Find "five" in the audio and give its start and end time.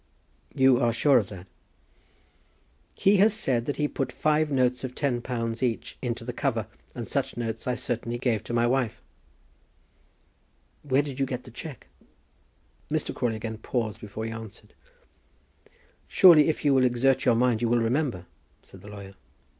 4.11-4.49